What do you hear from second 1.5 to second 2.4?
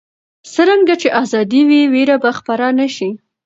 وي، ویره به